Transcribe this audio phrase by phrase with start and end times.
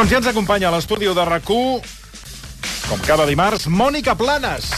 [0.00, 4.70] Doncs ja ens acompanya a l'estudi de rac com cada dimarts, Mònica Planes.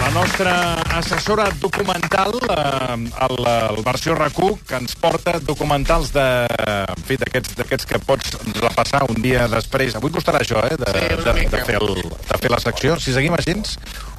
[0.00, 0.54] La nostra
[0.98, 2.96] assessora documental, eh,
[3.28, 4.34] el, el versió rac
[4.66, 9.94] que ens porta documentals de, en fi, d'aquests que pots repassar un dia després.
[9.94, 12.98] Avui costarà això, eh, de, Sí, de, de, fer el, de fer la secció.
[12.98, 13.54] Si seguim així,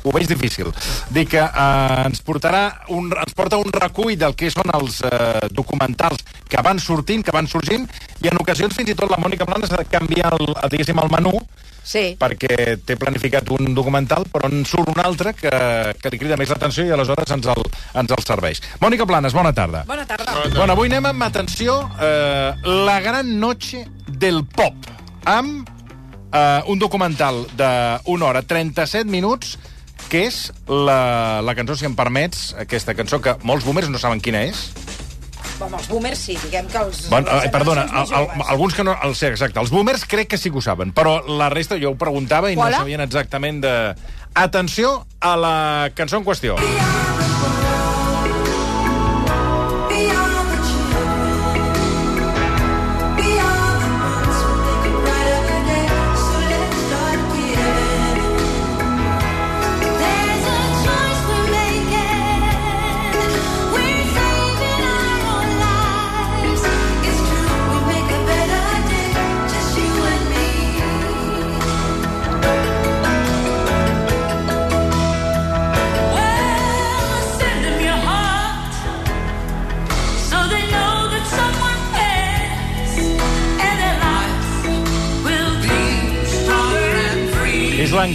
[0.04, 0.70] ho veig difícil.
[1.16, 2.64] Dic que eh, ens, portarà
[2.94, 7.34] un, ens porta un recull del que són els eh, documentals que van sortint, que
[7.36, 7.88] van sorgint,
[8.22, 11.14] i en ocasions fins i tot la Mònica Planes ha de canviar el, diguéssim, el
[11.14, 11.38] menú
[11.84, 12.16] Sí.
[12.16, 15.52] perquè té planificat un documental però en surt un altre que,
[16.00, 17.60] que li crida més l'atenció i aleshores ens el,
[18.00, 18.62] ens el serveix.
[18.80, 19.84] Mònica Planes, bona tarda.
[19.90, 20.38] Bona tarda.
[20.56, 22.56] Bueno, avui anem amb, atenció, eh,
[22.88, 24.88] La gran noche del pop,
[25.28, 25.68] amb
[26.32, 29.58] eh, un documental d'una hora 37 minuts,
[30.12, 34.22] que és la, la cançó, si em permets, aquesta cançó que molts boomers no saben
[34.24, 34.68] quina és.
[35.64, 37.06] Home, els boomers sí, diguem que els...
[37.12, 38.50] Bon, les eh, perdona, al, al, joves.
[38.56, 38.98] alguns que no...
[39.06, 41.94] El, sí, exacte, els boomers crec que sí que ho saben, però la resta jo
[41.94, 42.74] ho preguntava i Qual?
[42.74, 43.78] no sabien exactament de...
[44.34, 45.56] Atenció a la
[45.94, 46.58] cançó en qüestió.
[46.58, 47.03] So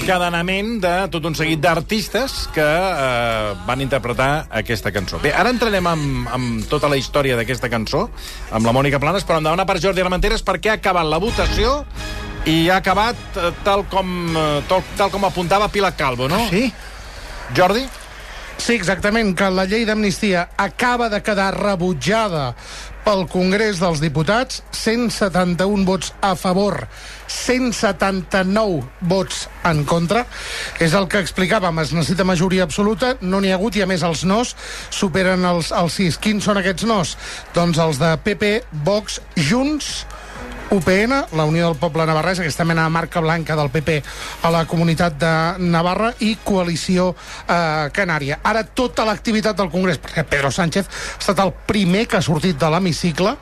[0.09, 5.21] l'encadenament de tot un seguit d'artistes que eh, van interpretar aquesta cançó.
[5.21, 8.06] Bé, ara entrarem amb, amb tota la història d'aquesta cançó,
[8.49, 11.21] amb la Mònica Planes, però hem de demanar per Jordi Armenteres perquè ha acabat la
[11.21, 11.83] votació
[12.49, 16.41] i ha acabat eh, tal com, eh, tal, tal com apuntava Pilar Calvo, no?
[16.49, 16.71] Sí?
[17.53, 17.84] Jordi?
[18.56, 22.54] Sí, exactament, que la llei d'amnistia acaba de quedar rebutjada
[23.09, 26.83] pel Congrés dels Diputats, 171 vots a favor,
[27.33, 30.27] 179 vots en contra.
[30.77, 34.05] És el que explicàvem, es necessita majoria absoluta, no n'hi ha hagut, i a més
[34.05, 34.53] els nos
[34.93, 36.21] superen els, els sis.
[36.21, 37.17] Quins són aquests nos?
[37.57, 38.53] Doncs els de PP,
[38.85, 40.05] Vox, Junts,
[40.71, 44.03] UPN, la Unió del Poble Navarrès, aquesta mena de marca blanca del PP
[44.45, 45.33] a la comunitat de
[45.65, 48.41] Navarra i Coalició eh, Canària.
[48.45, 52.59] Ara tota l'activitat del Congrés, perquè Pedro Sánchez ha estat el primer que ha sortit
[52.61, 53.33] de l'hemicicle,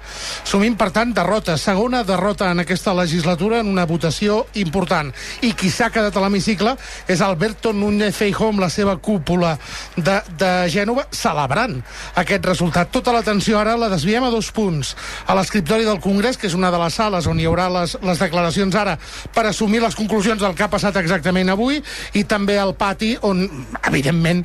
[0.46, 1.56] sumint, per tant, derrota.
[1.58, 5.10] Segona derrota en aquesta legislatura en una votació important.
[5.42, 6.76] I qui s'ha quedat a l'hemicicle
[7.10, 9.56] és Alberto Núñez Feijóo amb la seva cúpula
[9.96, 11.80] de, de Gènova celebrant
[12.14, 12.94] aquest resultat.
[12.94, 14.94] Tota l'atenció ara la desviem a dos punts.
[15.26, 18.20] A l'escriptori del Congrés, que és una de les sales on hi haurà les, les
[18.20, 18.98] declaracions ara
[19.32, 21.80] per assumir les conclusions del que ha passat exactament avui,
[22.12, 23.40] i també al pati on,
[23.88, 24.44] evidentment,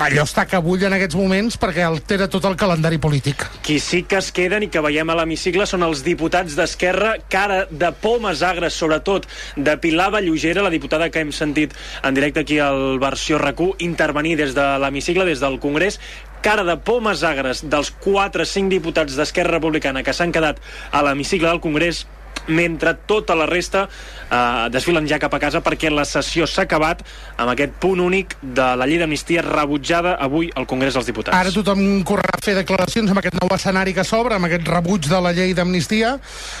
[0.00, 3.44] allò està que bull en aquests moments perquè altera tot el calendari polític.
[3.66, 7.66] Qui sí que es queden i que veiem a l'hemicicle són els diputats d'Esquerra, cara
[7.70, 12.58] de pomes agres, sobretot de Pilar Vallugera, la diputada que hem sentit en directe aquí
[12.62, 16.00] al versió RAC1, intervenir des de l'hemicicle, des del Congrés,
[16.42, 20.58] cara de pomes agres dels 4 o 5 diputats d'Esquerra Republicana que s'han quedat
[20.90, 22.02] a l'hemicicle del Congrés
[22.48, 27.02] mentre tota la resta eh, desfilen ja cap a casa perquè la sessió s'ha acabat
[27.36, 31.36] amb aquest punt únic de la llei d'amnistia rebutjada avui al Congrés dels Diputats.
[31.36, 35.08] Ara tothom correrà a fer declaracions amb aquest nou escenari que s'obre, amb aquest rebuig
[35.10, 36.16] de la llei d'amnistia.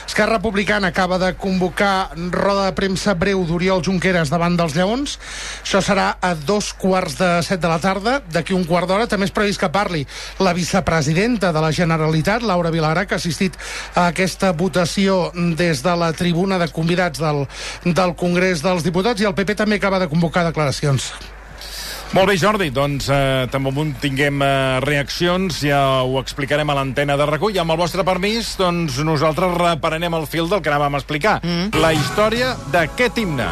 [0.06, 5.18] Esquerra Republicana acaba de convocar roda de premsa breu d'Oriol Junqueras davant dels Lleons.
[5.62, 8.18] Això serà a dos quarts de set de la tarda.
[8.32, 10.04] D'aquí un quart d'hora també és previst que parli
[10.42, 13.56] la vicepresidenta de la Generalitat, Laura Vilagrà, que ha assistit
[13.94, 17.46] a aquesta votació des de la tribuna de convidats del,
[17.88, 21.14] del Congrés dels Diputats i el PP també acaba de convocar declaracions.
[22.12, 27.16] Molt bé, Jordi, doncs eh, tan bon tinguem eh, reaccions, ja ho explicarem a l'antena
[27.16, 27.56] de recull.
[27.56, 31.38] Amb el vostre permís, doncs nosaltres reprenem el fil del que anàvem a explicar.
[31.40, 31.72] Mm.
[31.80, 33.48] La història d'aquest himne.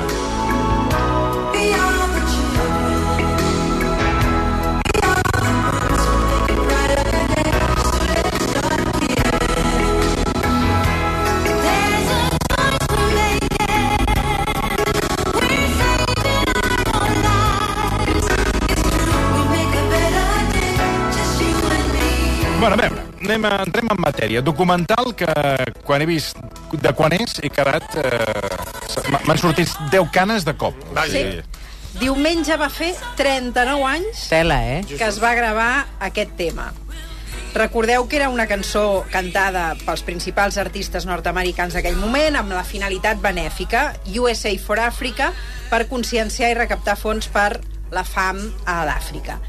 [22.60, 24.42] Bueno, a veure, anem a, entrem en matèria.
[24.44, 25.30] Documental que,
[25.86, 26.36] quan he vist
[26.76, 27.86] de quan és, he quedat...
[27.96, 30.76] Eh, m'ha- M'han sortit 10 canes de cop.
[31.08, 31.22] Sí.
[32.00, 34.84] Diumenge va fer 39 anys Tela, eh?
[34.86, 36.68] que es va gravar aquest tema.
[37.54, 43.18] Recordeu que era una cançó cantada pels principals artistes nord-americans d'aquell moment amb la finalitat
[43.24, 43.88] benèfica
[44.20, 45.32] USA for Africa
[45.72, 47.56] per conscienciar i recaptar fons per
[47.90, 48.38] la fam
[48.70, 49.40] a l'Àfrica.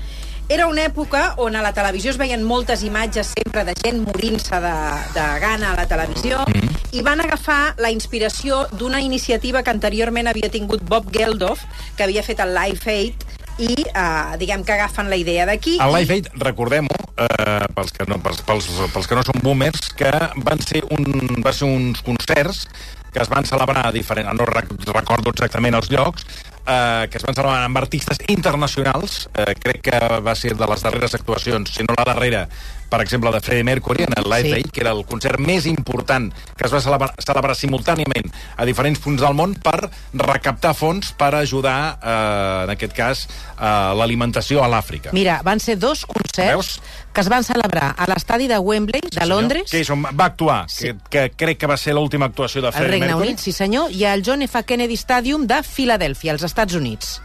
[0.52, 4.58] Era una època on a la televisió es veien moltes imatges sempre de gent morint-se
[4.60, 4.74] de,
[5.16, 6.82] de gana a la televisió mm.
[7.00, 11.64] i van agafar la inspiració d'una iniciativa que anteriorment havia tingut Bob Geldof,
[11.96, 13.24] que havia fet el Live Aid,
[13.64, 15.78] i eh, diguem que agafen la idea d'aquí.
[15.80, 19.88] El Live Aid, recordem-ho, eh, pels, que no, pels, pels, pels que no són boomers,
[19.96, 20.12] que
[20.44, 21.08] van ser, un,
[21.40, 22.66] va ser uns concerts
[23.12, 24.36] que es van celebrar a diferents...
[24.36, 26.28] No rec recordo exactament els llocs,
[26.66, 29.30] eh, que es van celebrar amb artistes internacionals.
[29.34, 32.48] Eh, crec que va ser de les darreres actuacions, si no la darrera,
[32.92, 34.54] per exemple, de Freddie Mercury en el Live Sí.
[34.60, 36.28] Aid, que era el concert més important
[36.58, 38.28] que es va celebrar, celebrar simultàniament
[38.60, 43.24] a diferents punts del món per recaptar fons per ajudar, eh, en aquest cas,
[43.58, 45.14] a l'alimentació a l'Àfrica.
[45.16, 46.82] Mira, van ser dos concerts Veus?
[47.14, 50.66] que es van celebrar a l'estadi de Wembley, de Londres, Que és on va actuar,
[50.70, 50.92] Sí.
[51.10, 53.28] que, que crec que va ser l'última actuació de al Freddie Regne Mercury.
[53.30, 54.64] Unit, sí senyor, i al John F.
[54.66, 57.22] Kennedy Stadium de Filadèlfia, als Estats Units.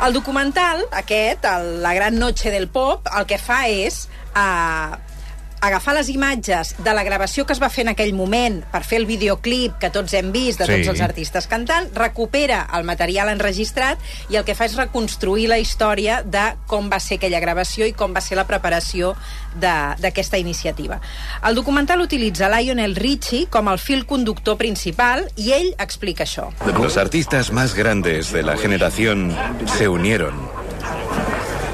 [0.00, 4.96] El documental, aquest, el, La gran noche del pop, el que fa és uh,
[5.60, 8.98] agafar les imatges de la gravació que es va fer en aquell moment per fer
[9.00, 10.72] el videoclip que tots hem vist de Sí.
[10.72, 13.98] tots els artistes cantant, recupera el material enregistrat
[14.30, 17.92] i el que fa és reconstruir la història de com va ser aquella gravació i
[17.92, 19.14] com va ser la preparació
[19.54, 21.00] de- d'aquesta iniciativa.
[21.46, 26.50] El documental utilitza Lionel Richie com el fil conductor principal i ell explica això.
[26.80, 29.36] Los artistas más grandes de la generación
[29.76, 30.34] se unieron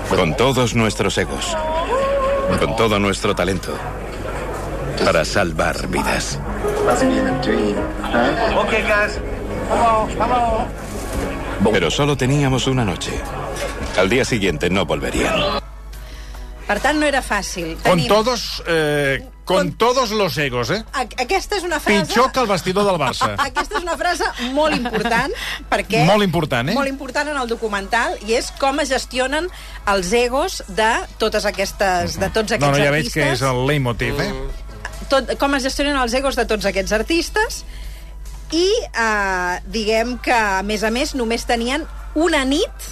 [0.08, 1.56] con todos nuestros egos,
[2.58, 3.74] con todo nuestro talento,
[5.04, 6.38] para salvar vidas.
[11.72, 13.12] Pero solo teníamos una noche.
[13.98, 15.34] Al día siguiente no volverían.
[16.66, 17.76] Per tant, no era fàcil.
[17.84, 20.82] Con todos, eh, con todos los egos, eh?
[20.92, 22.04] A- Aquesta és una frase...
[22.10, 23.28] Pitjor que el vestidor del Barça.
[23.46, 25.32] Aquesta és una frase molt important,
[25.70, 26.02] perquè...
[26.08, 26.74] Molt important, eh?
[26.76, 29.46] Molt important en el documental, i és com es gestionen
[29.94, 30.90] els egos de
[31.22, 34.30] totes aquestes, de tots aquests No, no, ja veig que és el leitmotiv, eh?
[35.08, 37.62] tot, com es gestionen els egos de tots aquests artistes
[38.50, 41.86] i eh, diguem que, a més a més, només tenien
[42.18, 42.90] una nit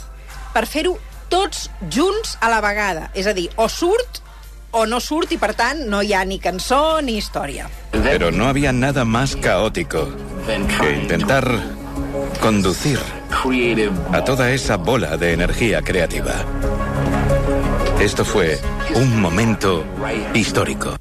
[0.55, 0.95] per fer-ho
[1.31, 3.09] tots junts a la vegada.
[3.19, 4.21] És a dir, o surt
[4.75, 7.69] o no surt i, per tant, no hi ha ni cançó ni història.
[7.93, 10.09] Pero no había nada más caótico
[10.47, 11.47] que intentar
[12.41, 12.99] conducir
[14.13, 16.35] a toda esa bola de energía creativa.
[18.01, 18.59] Esto fue
[18.95, 19.85] un momento
[20.35, 20.97] histórico.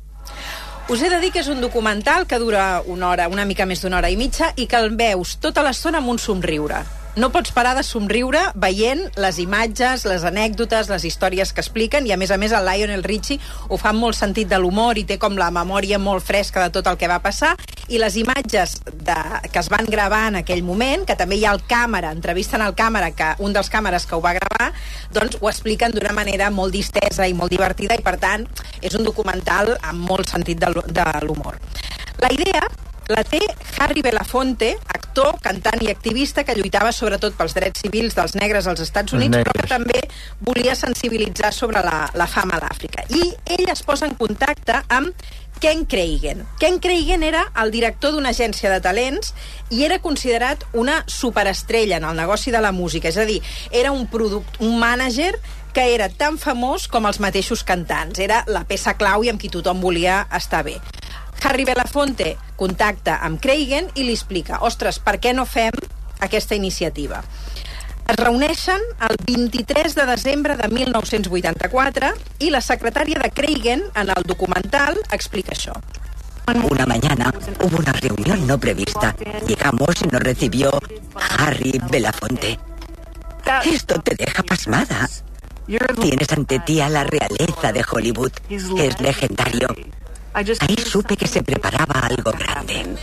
[0.89, 3.81] Us he de dir que és un documental que dura una hora, una mica més
[3.81, 6.83] d'una hora i mitja, i que el veus tota l'estona amb un somriure.
[7.15, 12.11] No pots parar de somriure veient les imatges, les anècdotes, les històries que expliquen, i
[12.11, 13.37] a més a més el Lionel Richie
[13.69, 16.71] ho fa amb molt sentit de l'humor i té com la memòria molt fresca de
[16.73, 17.51] tot el que va passar,
[17.93, 21.53] i les imatges de, que es van gravar en aquell moment, que també hi ha
[21.53, 24.71] el càmera, entrevisten al càmera, que un dels càmeres que ho va gravar,
[25.13, 28.47] doncs ho expliquen d'una manera molt distesa i molt divertida, i per tant
[28.81, 31.61] és un documental amb molt sentit de l'hu- de l'humor.
[32.25, 32.65] La idea
[33.11, 33.41] la té
[33.83, 34.77] Harry Belafonte,
[35.13, 39.37] actor, cantant i activista que lluitava sobretot pels drets civils dels negres als Estats Units,
[39.45, 40.01] però que també
[40.41, 43.05] volia sensibilitzar sobre la, la fama a l'Àfrica.
[43.13, 45.13] I ell es posa en contacte amb
[45.61, 46.41] Ken Cragen.
[46.59, 49.35] Ken Cragen era el director d'una agència de talents
[49.69, 53.37] i era considerat una superestrella en el negoci de la música, és a dir,
[53.69, 55.35] era un, product, un mànager
[55.73, 58.17] que era tan famós com els mateixos cantants.
[58.17, 60.79] Era la peça clau i amb qui tothom volia estar bé.
[61.43, 65.75] Harry Belafonte contacta amb Cragen i li explica ostres, per què no fem
[66.23, 67.19] aquesta iniciativa?
[68.07, 72.11] Es reuneixen el 23 de desembre de 1984
[72.47, 75.75] i la secretària de Cragen en el documental explica això.
[76.69, 77.31] Una mañana
[77.63, 79.15] hubo una reunión no prevista.
[79.47, 80.71] Llegamos y nos recibió
[81.39, 82.59] Harry Belafonte.
[83.65, 85.09] Esto te deja pasmada.
[86.01, 88.31] Tienes ante ti a la realeza de Hollywood.
[88.49, 89.67] Es legendario.
[90.33, 92.95] Ahí supe que se preparaba algo grande.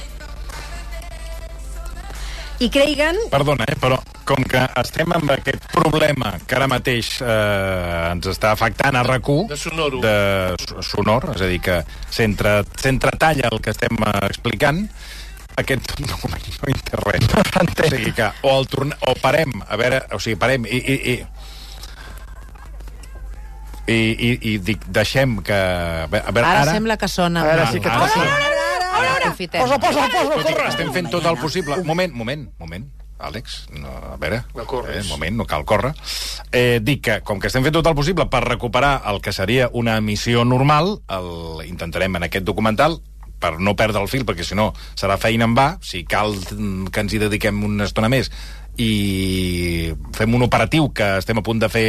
[2.59, 3.97] I Cragen Perdona, eh, però
[4.29, 9.25] com que estem amb aquest problema que ara mateix eh, ens està afectant a rac
[9.49, 10.01] De sonoro.
[10.03, 11.79] de so- sonor, és a dir, que
[12.11, 14.83] s'entretalla el que estem eh, explicant,
[15.57, 17.25] aquest document no hi té res.
[17.33, 20.99] o sigui que o, el torne, o parem, a veure, o sigui, parem i, i,
[21.15, 21.17] i
[23.91, 25.57] i, i, i dic, deixem que...
[25.57, 27.43] A veure, Ara, ara, sembla que sona.
[27.43, 28.15] A veure, sí que ara, toca.
[28.15, 28.57] sí.
[29.01, 29.61] Aprofitem.
[29.63, 30.69] Posa, posa, posa, Escolti, corre!
[30.73, 31.77] estem fent tot el possible.
[31.87, 32.89] Moment, moment, moment.
[33.21, 35.91] Àlex, no, a veure, No eh, un moment, no cal córrer.
[36.57, 39.69] Eh, dic que, com que estem fent tot el possible per recuperar el que seria
[39.77, 42.97] una emissió normal, el, intentarem en aquest documental
[43.41, 46.89] per no perdre el fil, perquè si no serà feina en va, si cal mm,
[46.93, 48.33] que ens hi dediquem una estona més
[48.81, 51.87] i fem un operatiu que estem a punt de fer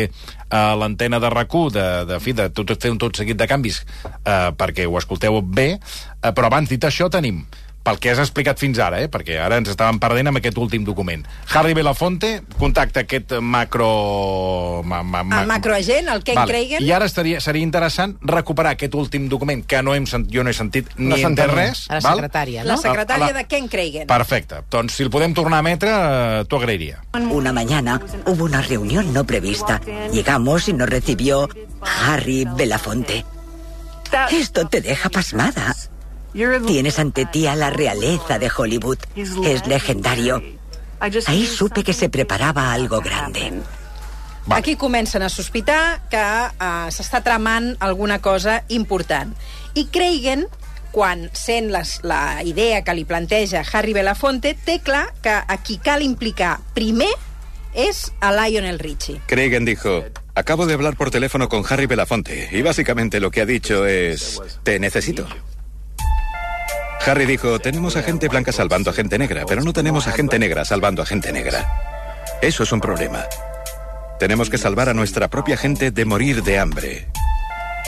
[0.51, 3.81] a l'antena de rac de, de, fi, de tot, fer un tot seguit de canvis
[3.81, 7.43] eh, perquè ho escolteu bé, eh, però abans dit això tenim
[7.83, 9.07] pel que has explicat fins ara, eh?
[9.09, 11.23] perquè ara ens estàvem perdent amb aquest últim document.
[11.55, 14.81] Harry Belafonte contacta aquest macro...
[14.85, 16.83] Ma, ma, El macroagent, el Ken Kragen.
[16.85, 20.51] I ara estaria, seria interessant recuperar aquest últim document que no hem sent, jo no
[20.51, 21.55] he sentit No ni entès s'entenia.
[21.55, 21.83] res.
[21.89, 22.19] A la val?
[22.21, 22.81] secretària, La no?
[22.81, 24.07] secretària A la- de Ken Kragen.
[24.07, 24.61] Perfecte.
[24.69, 27.01] Doncs si el podem tornar a emetre, eh, t'ho agrairia.
[27.13, 29.81] Una mañana hubo una reunión no prevista.
[30.13, 31.49] Llegamos y nos recibió
[31.81, 33.25] Harry Belafonte.
[34.31, 35.73] Esto te deja pasmada.
[36.33, 38.97] Tienes ante ti a la realeza de Hollywood.
[39.15, 40.41] Es legendario.
[41.27, 43.61] Ahí supe que se preparaba algo grande.
[44.45, 44.59] Vale.
[44.59, 49.35] Aquí comencen a sospitar que uh, s'està tramant alguna cosa important.
[49.77, 50.47] I Kragen,
[50.91, 55.77] quan sent les, la idea que li planteja Harry Belafonte, té clar que a qui
[55.77, 57.11] cal implicar primer
[57.77, 59.21] és a Lionel Richie.
[59.27, 63.45] Kragen dijo, acabo de hablar por teléfono con Harry Belafonte y básicamente lo que ha
[63.45, 65.27] dicho es, te necesito.
[67.05, 70.37] Harry dijo, tenemos a gente blanca salvando a gente negra, pero no tenemos a gente
[70.37, 71.67] negra salvando a gente negra.
[72.41, 73.25] Eso es un problema.
[74.19, 77.07] Tenemos que salvar a nuestra propia gente de morir de hambre.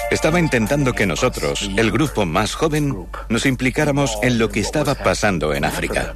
[0.09, 5.53] Estaba intentando que nosotros, el grupo más joven, nos implicáramos en lo que estaba pasando
[5.53, 6.15] en África.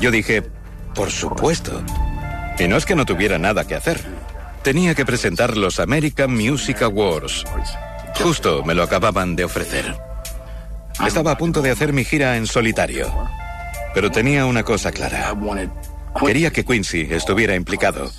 [0.00, 0.42] Yo dije,
[0.94, 1.82] por supuesto.
[2.58, 4.00] Y no es que no tuviera nada que hacer.
[4.62, 7.44] Tenía que presentar los American Music Awards.
[8.14, 10.11] Justo me lo acababan de ofrecer.
[11.06, 13.10] Estaba a punto de hacer mi gira en solitario.
[13.94, 15.34] Pero tenía una cosa clara.
[16.24, 18.10] Quería que Quincy estuviera implicado.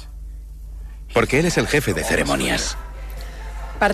[1.14, 2.78] Porque él es el jefe de ceremonias.
[3.80, 3.94] Per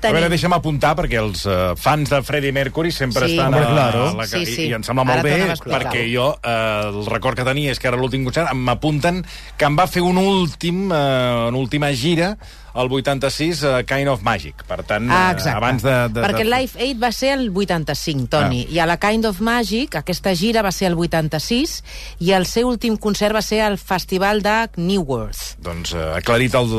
[0.00, 0.36] tant, A veure, tenim...
[0.36, 4.04] deixa'm apuntar, perquè els uh, fans de Freddie Mercury sempre Sí, estan hombre, a, claro.
[4.10, 4.62] a la Sí, sí.
[4.66, 7.82] I, i em sembla molt Ara bé, perquè jo uh, el record que tenia és
[7.82, 9.24] que era l'últim concert, em m'apunten
[9.58, 12.36] que em va fer un últim, uh, una última gira
[12.78, 14.60] el 86, uh, Kind of Magic.
[14.68, 15.56] Per tant, Ah, uh, exacte.
[15.56, 15.94] abans de...
[16.14, 16.50] de Perquè de...
[16.52, 18.74] Life Aid va ser el 85, Toni, Ah.
[18.76, 21.82] i a la Kind of Magic, aquesta gira va ser el 86,
[22.22, 25.56] i el seu últim concert va ser al Festival de Newarth.
[25.64, 26.70] Doncs uh, aclarit, el,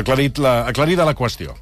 [0.00, 1.54] aclarit la, aclarida la qüestió.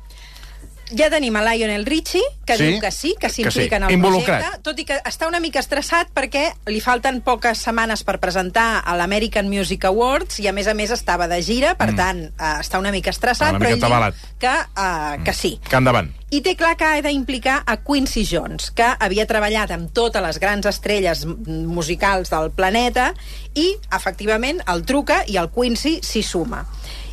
[0.99, 3.85] Ja tenim a Lionel Richie, que Sí, diu que sí, que que sí, s'implica en
[3.85, 4.43] el involucrat.
[4.43, 8.83] projecte, tot i que està una mica estressat perquè li falten poques setmanes per presentar
[8.85, 12.51] a l'American Music Awards i, a més a més, estava de gira, per tant, eh,
[12.61, 15.59] està una mica estressat, Una però mica ell diu que, eh, que sí.
[15.69, 16.11] Que endavant.
[16.31, 20.39] I té clar que ha d'implicar a Quincy Jones, que havia treballat amb totes les
[20.41, 23.15] grans estrelles musicals del planeta
[23.55, 26.67] i, efectivament, el truca i el Quincy s'hi suma.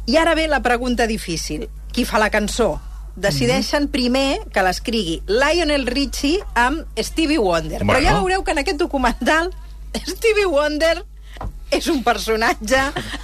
[0.08, 1.70] I ara ve la pregunta difícil.
[1.92, 2.80] Qui fa la cançó?
[3.16, 3.92] Decideixen Mhm.
[3.92, 7.84] primer que l'escrigui Lionel Richie amb Stevie Wonder.
[7.84, 7.94] Bueno.
[8.00, 9.52] Però ja veureu que en aquest documental
[10.08, 11.04] Stevie Wonder
[11.72, 12.80] és un personatge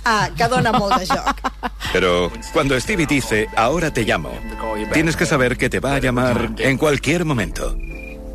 [0.06, 1.42] uh, que dona molt de joc.
[1.94, 4.32] Pero cuando Stevie dice, ahora te llamo,
[4.94, 7.75] tienes que saber que te va a llamar en cualquier momento.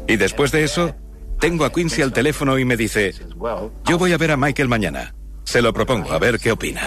[0.09, 0.95] Y después de eso,
[1.39, 3.15] tengo a Quincy al teléfono y me dice,
[3.87, 5.15] yo voy a ver a Michael mañana.
[5.45, 6.83] Se lo propongo, a ver qué opina.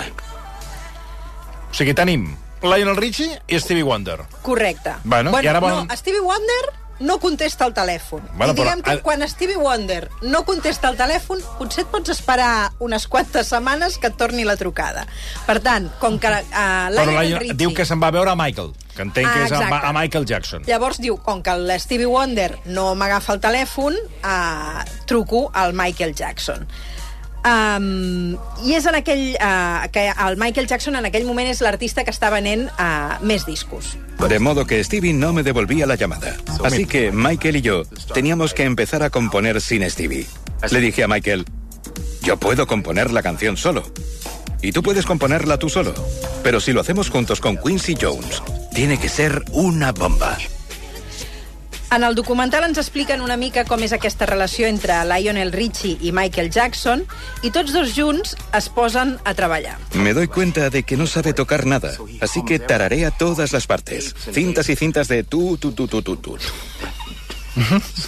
[1.72, 4.22] O sigui, tenim Lionel Richie i Stevie Wonder.
[4.42, 4.96] Correcte.
[5.04, 6.64] Bueno, i ara volen- No, Stevie Wonder
[7.00, 8.22] no contesta el telèfon.
[8.38, 11.88] Bueno, I diguem però- que ah- quan Stevie Wonder no contesta el telèfon, potser et
[11.92, 15.06] pots esperar unes quantes setmanes que et torni la trucada.
[15.46, 17.54] Per tant, com que uh, Lionel la, Richie...
[17.56, 19.86] diu que se'n va veure a Michael, que entenc Ah, que és a, exacte.
[19.88, 20.64] a Michael Jackson.
[20.66, 26.16] Llavors diu, com que el Stevie Wonder no m'agafa el telèfon, uh, truco al Michael
[26.16, 26.68] Jackson.
[27.44, 29.36] Um, I és en aquell...
[29.36, 33.46] Uh, que el Michael Jackson en aquell moment és l'artista que està venent uh, més
[33.46, 33.98] discos.
[34.24, 36.38] De modo que Stevie no me devolvía la llamada.
[36.64, 37.84] Así que Michael y yo
[38.14, 40.28] teníamos que empezar a componer sin Stevie.
[40.72, 41.46] Le dije a Michael,
[42.22, 43.84] yo puedo componer la canción solo.
[44.62, 45.94] Y tú puedes componerla tú solo.
[46.42, 48.42] Pero si lo hacemos juntos con Quincy Jones,
[48.74, 50.38] tiene que ser una bomba.
[51.94, 56.10] En el documental ens expliquen una mica com és aquesta relació entre Lionel Richie i
[56.16, 57.04] Michael Jackson
[57.46, 59.76] i tots dos junts es posen a treballar.
[59.94, 64.16] Me doy cuenta de que no sabe tocar nada, así que tararea todas las partes.
[64.32, 66.38] Cintas y cintas de tú, tú, tú, tú, tú, tú.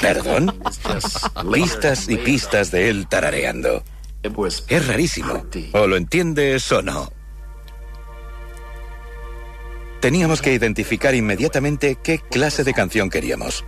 [0.02, 0.60] ¿Perdón?
[1.54, 3.84] Pistas y pistas de él tarareando.
[4.68, 5.46] Es rarísimo.
[5.74, 7.14] O lo entiendes o no.
[10.00, 13.64] Teníamos que identificar inmediatamente qué clase de canción queríamos.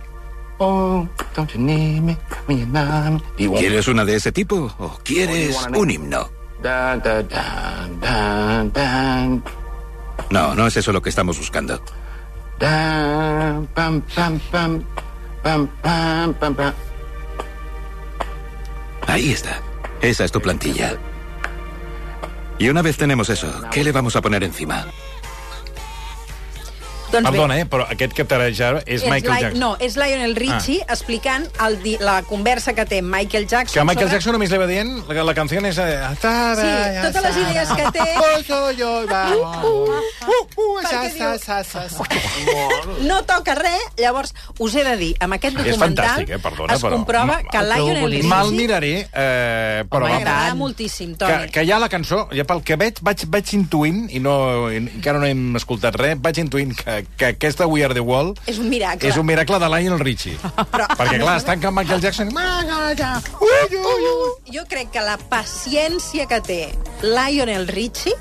[3.36, 6.28] ¿Quieres una de ese tipo o quieres un himno?
[6.62, 9.44] Dun, dun, dun, dun, dun.
[10.30, 11.80] No, no es eso lo que estamos buscando.
[12.58, 14.02] Pam, pam,
[14.50, 14.84] pam.
[19.06, 19.60] Ahí está.
[20.02, 20.96] Esa es tu plantilla.
[22.58, 24.86] Y una vez tenemos eso, ¿qué le vamos a poner encima?
[27.08, 29.60] Doncs Perdona, bé, eh, però aquest que t'areja ara és és Michael Li- Jackson.
[29.60, 30.92] No, és Lionel Richie ah.
[30.92, 33.74] explicant el la conversa que té Michael Jackson.
[33.80, 35.78] Que Michael sobre- Jackson només li va dient que la canció és...
[35.78, 38.04] eh, Sí, totes les idees que té...
[43.06, 46.38] No toca res, llavors us he de dir, amb aquest És documental fantàstic, eh?
[46.42, 48.28] Perdona, es però- comprova que El trobo Lionel boníssim.
[48.28, 51.48] Mal Richie miraré, eh, però Home, m'agrada moltíssim, que, Toni.
[51.54, 54.76] que hi ha la cançó, ja pel que veig, vaig, vaig intuint, i no, i
[54.82, 58.58] encara no hem escoltat res, vaig intuint que, que aquesta We Are The World És
[58.58, 59.08] un miracle.
[59.08, 60.36] és un miracle de Lionel Richie.
[60.72, 62.32] Però- Perquè, clar, estan amb Michael Jackson...
[63.40, 64.54] Ui, ui, ui.
[64.54, 66.60] Jo crec que la paciència que té
[67.02, 68.14] Lionel Richie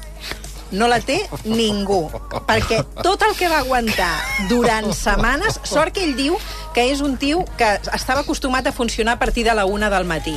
[0.72, 2.10] no la té ningú.
[2.48, 4.13] Perquè tot el que va aguantar
[4.50, 5.60] durant setmanes...
[5.63, 6.36] Sort que ell diu
[6.75, 10.05] que és un tio que estava acostumat a funcionar a partir de la una del
[10.05, 10.36] matí.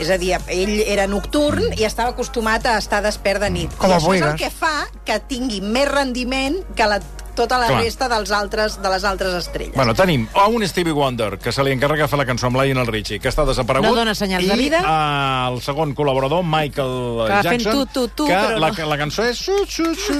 [0.00, 3.74] És a dir, ell era nocturn i estava acostumat a estar despert de nit.
[3.76, 7.02] Com I això és el que fa que tingui més rendiment que la,
[7.34, 7.82] tota la Clar.
[7.82, 9.74] resta dels altres, de les altres estrelles.
[9.74, 12.86] Bueno, tenim a un Stevie Wonder, que se li encarrega fer la cançó amb Lionel
[12.86, 13.88] Richie, que està desaparegut.
[13.88, 14.80] No dona senyals i, de vida.
[14.84, 18.70] eh, el segon col·laborador, Michael Que va fent Jackson, tu, tu, tu, que però la,
[18.70, 18.86] no.
[18.86, 19.38] la cançó és...
[19.38, 20.14] Su, su, su,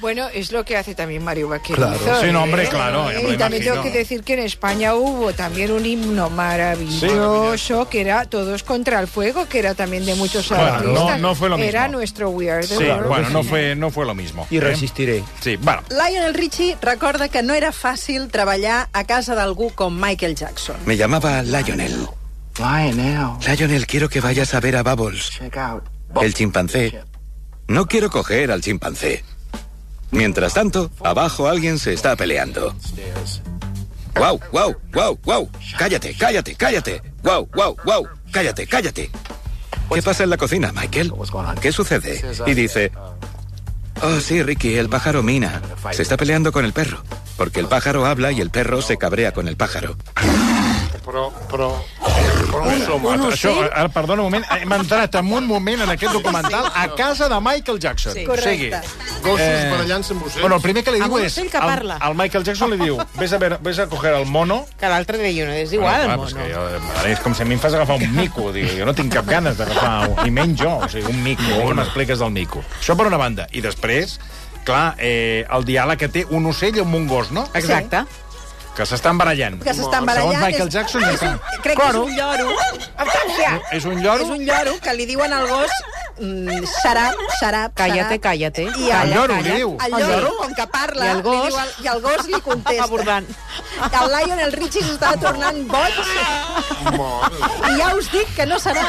[0.00, 1.76] Bueno, es lo que hace también Mario Vaquerizo.
[1.98, 2.20] Claro.
[2.20, 2.68] Sí, no, hombre, ¿eh?
[2.68, 5.84] claro, ya me lo Y también tengo que decir que en España hubo también un
[5.84, 11.20] himno maravilloso que era Todos contra el fuego, que era también de muchos Bueno, artistas.
[11.20, 11.68] no- no fue lo mismo.
[11.68, 13.08] Era nuestro We Are the Sí, World.
[13.08, 14.46] bueno, no fue, no fue lo mismo.
[14.50, 15.22] Y resistiré.
[15.40, 15.82] Sí, bueno.
[15.96, 20.76] Lionel Richie recorda que no era fàcil treballar a casa d'algú com Michael Jackson.
[20.84, 22.06] Me llamaba Lionel.
[22.58, 25.84] Lionel, Lionel, quiero que vayas a ver a Bubbles, check out.
[26.20, 27.00] el chimpancé.
[27.68, 29.24] No quiero coger al chimpancé.
[30.10, 32.76] Mientras tanto, abajo alguien se está peleando.
[34.14, 35.50] ¡Guau, guau, guau, guau!
[35.78, 37.02] ¡Cállate, cállate, cállate!
[37.22, 38.06] ¡Guau, guau, guau!
[38.32, 39.10] ¡Cállate, cállate!
[39.92, 41.12] ¿Qué pasa en la cocina, Michael?
[41.60, 42.22] ¿Qué sucede?
[42.46, 42.92] Y dice...
[44.02, 45.62] Oh, sí, Ricky, el pájaro Mina.
[45.92, 47.02] Se está peleando con el perro.
[47.36, 49.96] Porque el pájaro habla y el perro se cabrea con el pájaro.
[51.06, 51.68] Però, però...
[52.56, 56.86] Un Això, ara, perdona un moment, hem entrat en un moment en aquest documental a
[56.98, 58.14] casa de Michael Jackson.
[58.16, 58.24] Sí.
[58.26, 58.80] O sigui, Correcte.
[59.22, 60.40] Gossos barallant-se amb ocells.
[60.42, 61.34] Bueno, el primer que li diu un és...
[61.36, 61.98] que el, parla.
[62.08, 64.64] el Michael Jackson li diu, ves a, ver, ves a coger el mono...
[64.80, 66.26] Que l'altre deia, no, és igual, Bueno, el clar, mono.
[66.26, 68.50] és, que jo, és com si a mi em fas agafar un mico.
[68.56, 71.46] Diu, jo no tinc cap ganes d'agafar, un- i menys jo, o sigui, un mico.
[71.54, 72.64] Què m'expliques del mico?
[72.80, 73.46] Això per una banda.
[73.52, 74.18] I després,
[74.66, 77.46] clar, eh, el diàleg que té un ocell amb un gos, no?
[77.54, 78.02] Exacte.
[78.76, 79.60] Que s'estan barallant.
[79.64, 80.34] Que s'estan barallant.
[80.36, 82.50] Segons Michael és- Jackson, és un, crec que és un lloro.
[83.72, 84.22] és un lloro...
[84.24, 85.70] És un lloro que li diuen al gos
[86.18, 88.20] mm, xarap, xarap, Cállate, xarap.
[88.22, 88.62] cállate.
[88.78, 89.76] I El el, lloro, li diu.
[89.84, 91.46] el lloro, com que parla, I el gos?
[91.46, 92.84] li diu el, i el gos li contesta.
[92.84, 93.26] Abordant.
[93.86, 95.98] El Lionel Richie s'estava tornant boig.
[96.86, 98.86] I ja us dic que no serà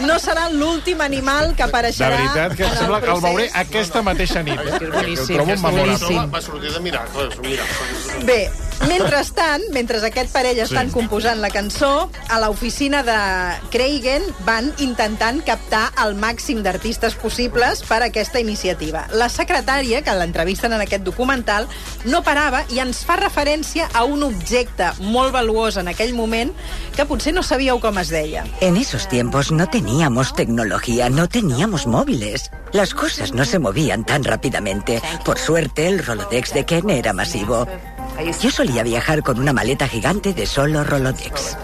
[0.00, 4.42] no serà l'últim animal que De apareixerà veritat que sembla que el veuré aquesta mateixa
[4.42, 4.60] nit.
[4.60, 4.72] Eh?
[4.72, 6.30] És que és boníssim, és boníssim.
[6.32, 8.24] Va sortir de miracle, és un miracle.
[8.24, 8.40] Bé,
[8.88, 10.92] mentrestant, mentre aquest parell estan Sí.
[10.92, 13.18] composant la cançó, a l'oficina de
[13.70, 19.06] Craigen van intentant captar el màxim d'artistes possibles per a aquesta iniciativa.
[19.12, 21.68] La secretària, que l'entrevisten en aquest documental,
[22.04, 26.52] no parava i ens fa referència a un objecte molt valuós en aquell moment
[26.96, 28.44] que potser no sabíeu com es deia.
[28.60, 32.50] En esos tiempos no teníamos tecnología, no teníamos móviles.
[32.72, 35.02] Las cosas no se movían tan rápidamente.
[35.24, 37.66] Por suerte, el Rolodex de Ken era masivo.
[38.40, 41.56] Yo solía viajar con una maleta gigante de solo Rolodex.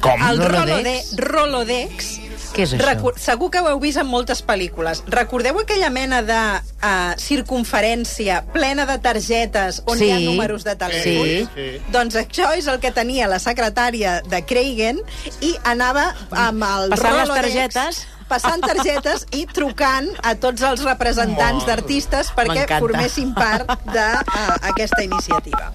[0.00, 0.22] Com?
[0.22, 0.48] El Rolodex?
[0.48, 2.23] Rolode Rolodex
[2.54, 2.86] Què és això?
[2.86, 5.02] Recu segur que ho heu vist en moltes pel·lícules.
[5.10, 10.04] Recordeu aquella mena de uh, circunferència plena de targetes on Sí.
[10.06, 11.02] hi ha números de telèfon?
[11.02, 11.82] Sí, sí.
[11.92, 15.00] Doncs això és el que tenia la secretària de Craigen
[15.40, 18.06] i anava amb el Passant les Rolodex, targetes.
[18.28, 25.72] passant targetes i trucant a tots els representants d'artistes perquè formessin part d'aquesta iniciativa.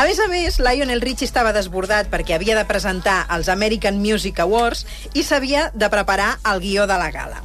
[0.00, 4.38] A més a més, Lionel Richie estava desbordat perquè havia de presentar els American Music
[4.40, 7.42] Awards i s'havia de preparar el guió de la gala.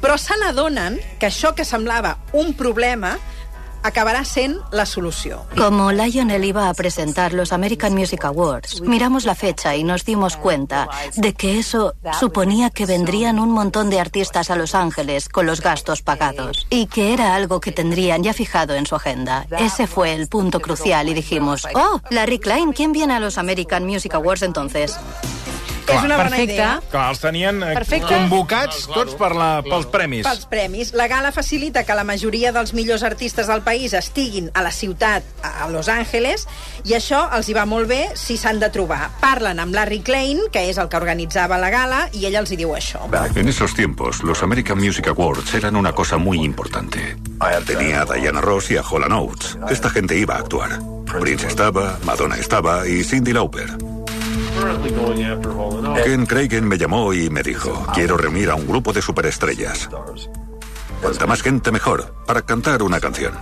[0.00, 3.18] Però se n'adonen que això que semblava un problema
[3.82, 5.44] acabarà sent la solució.
[5.56, 10.36] Como Lionel iba a presentar los American Music Awards, miramos la fecha y nos dimos
[10.36, 15.46] cuenta de que eso suponía que vendrían un montón de artistas a Los Ángeles con
[15.46, 19.46] los gastos pagados y que era algo que tendrían ya fijado en su agenda.
[19.58, 23.84] Ese fue el punto crucial y dijimos, oh, Larry Klein, ¿quién viene a los American
[23.84, 24.98] Music Awards entonces?
[25.88, 26.54] És una bona Perfecte.
[26.54, 26.82] idea.
[26.90, 28.14] Clar, els tenien eh, Perfecte.
[28.14, 30.26] convocats tots per la, pels premis.
[30.26, 30.92] Pels premis.
[30.92, 35.24] La gala facilita que la majoria dels millors artistes del país estiguin a la ciutat,
[35.42, 36.46] a Los Angeles,
[36.84, 39.10] i això els hi va molt bé si s'han de trobar.
[39.20, 42.56] Parlen amb Larry Klein, que és el que organitzava la gala, i ell els hi
[42.56, 43.08] diu això.
[43.34, 47.16] En esos tiempos, los American Music Awards eran una cosa muy importante.
[47.66, 49.58] Tenía a Diana Ross y a Holland Oates.
[49.70, 50.78] Esta gente iba a actuar.
[51.06, 53.97] Prince estaba, Madonna estaba y Cindy Lauper.
[56.04, 59.88] Ken Cragen me llamó y me dijo, quiero reunir a un grupo de superestrellas.
[61.00, 63.34] Cuanta más gente mejor, para cantar una canción.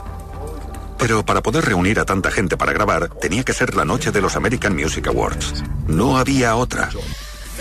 [0.99, 4.21] Pero para poder reunir a tanta gente para grabar, tenía que ser la noche de
[4.21, 5.63] los American Music Awards.
[5.87, 6.89] No había otra.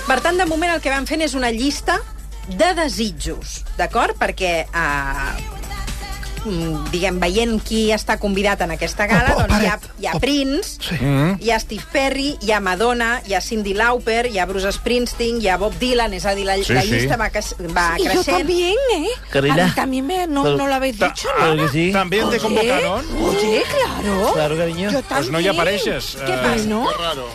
[0.05, 1.97] Per tant, de moment el que van fent és una llista
[2.45, 4.13] de desitjos, d'acord?
[4.19, 5.64] Perquè, eh,
[6.91, 10.13] diguem, veient qui està convidat en aquesta gala, Oh, oh, doncs hi ha, hi ha
[10.15, 10.95] Oh, Prince, sí.
[11.41, 15.41] hi ha Steve Perry, hi ha Madonna, hi ha Cindy Lauper, hi ha Bruce Springsteen,
[15.41, 16.91] hi ha Bob Dylan, és a dir, la, Sí, la sí.
[16.91, 18.37] llista va, creix- va Y yo creixent.
[18.37, 19.07] también, ¿eh?
[19.31, 19.63] Karina.
[19.63, 21.67] A mí también me, no, Pero- no lo habéis Ta- dicho, ah, nada.
[21.71, 21.91] sí.
[21.91, 23.05] También te convocaron.
[23.23, 24.33] Oye, claro.
[24.33, 24.91] Claro, cariño.
[24.91, 25.31] Yo también.
[25.31, 26.17] no hi apareixes.
[26.17, 26.65] Què Eh, passa?
[26.65, 26.87] No.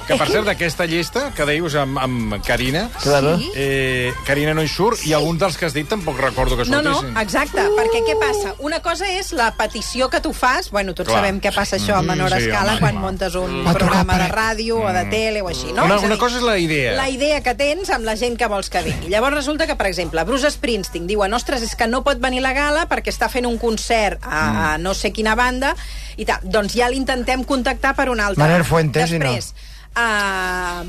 [0.07, 3.37] Que, per cert, d'aquesta llista que deius amb, amb Carina, Claro.
[3.39, 3.51] Sí.
[3.55, 6.83] eh, Carina no hi surt, i alguns dels que has dit tampoc recordo que No,
[6.83, 7.17] no, sortissin.
[7.19, 8.55] exacte, perquè què passa?
[8.59, 11.21] Una cosa és la petició que tu fas, bueno, tots Clar.
[11.21, 13.05] sabem què passa això a menor Mm, sí, escala home, quan home.
[13.07, 15.85] montes un trucar programa de ràdio o de tele o així, no?
[15.85, 16.93] Una- a una dir, cosa és la idea.
[16.93, 19.09] La idea que tens amb la gent que vols que vingui.
[19.09, 22.43] Llavors resulta que, per exemple, Bruce Springsteen diuen ostres, és que no pot venir a
[22.43, 24.83] la gala perquè està fent un concert a, a Mm.
[24.83, 25.75] no sé quina banda
[26.17, 26.41] i tal.
[26.43, 28.45] Doncs ja l'intentem contactar per una altra.
[28.45, 29.25] Manel Fuentes, i no.
[29.27, 29.55] Després,
[29.97, 30.85] Uh,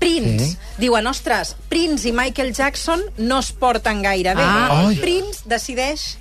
[0.00, 0.44] Prince.
[0.50, 0.56] Sí.
[0.78, 4.42] Diuen, ostres, Prince i Michael Jackson no es porten gaire bé.
[4.44, 4.90] Ah.
[5.00, 6.18] Prince decideix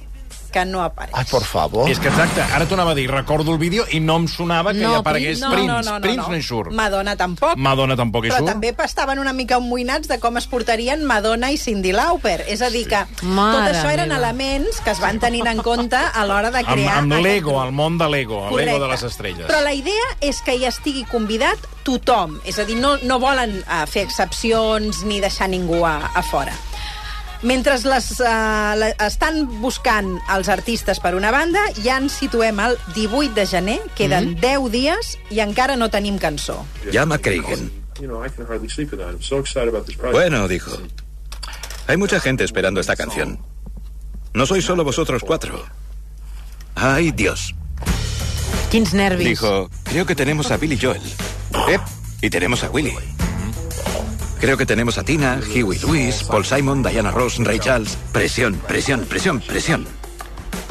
[0.56, 1.12] que no apareix.
[1.20, 1.89] Ay, por favor.
[1.91, 4.72] És que exacte, ara t'ho anava a dir, recordo el vídeo i no em sonava
[4.72, 5.68] que No, hi aparegués no, Prince.
[5.68, 6.30] no, no, no, Prince no.
[6.32, 6.72] no hi surt.
[6.72, 7.58] Madonna tampoc.
[7.60, 8.54] Madonna tampoc hi Però surt.
[8.54, 12.46] també estaven una mica emmoïnats de com es portarien Madonna i Cindy Lauper.
[12.48, 14.22] És a dir, que Mare tot això eren meva.
[14.22, 16.98] elements que es van tenint en compte a l'hora de Amb, crear...
[17.00, 19.48] amb aquest l'ego, el món de l'ego, l'ego de les estrelles.
[19.50, 22.39] Però la idea és que hi estigui convidat tothom.
[22.46, 26.54] És a dir, no, no volen uh, fer excepcions ni deixar ningú a, a fora.
[27.45, 32.73] Mentre les, uh, la, estan buscant els artistes per una banda, ja ens situem al
[32.95, 34.41] 18 de gener, queden Mhm.
[34.41, 36.65] 10 dies i encara no tenim cançó.
[36.91, 37.69] Llama a Cragen.
[38.01, 39.13] You know, I can hardly sleep at night.
[39.13, 40.17] I'm so excited about this project.
[40.17, 40.71] Bueno, dijo.
[41.88, 43.39] Hay mucha gente esperando esta canción.
[44.34, 45.63] No sois solo vosotros cuatro.
[46.73, 47.53] ¡Ay, Dios!
[48.71, 49.27] Quins nervis.
[49.27, 51.01] Dijo, creo que tenemos a Billy Joel.
[51.69, 51.77] ¿Eh?
[52.21, 52.93] Y tenemos a Willy.
[54.39, 57.98] Creo que tenemos a Tina, Huey Lewis, Paul Simon, Diana Ross, Ray Charles.
[58.12, 59.88] Presión, presión, presión, presión.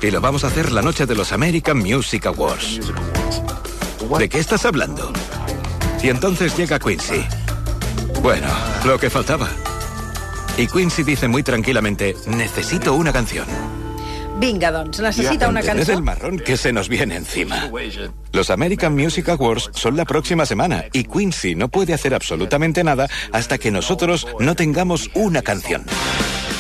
[0.03, 2.81] Y lo vamos a hacer la noche de los American Music Awards.
[4.19, 5.13] ¿De qué estás hablando?
[6.03, 7.25] Y entonces llega Quincy.
[8.23, 8.49] Bueno,
[8.85, 9.49] lo que faltaba.
[10.57, 13.47] Y Quincy dice muy tranquilamente, necesito una canción.
[14.39, 15.93] Vinga, doncs, necessita una cançó.
[15.93, 17.71] el marrón que se nos viene encima.
[18.33, 23.09] Los American Music Awards son la próxima semana y Quincy no puede hacer absolutamente nada
[23.33, 25.85] hasta que nosotros no tengamos una canción.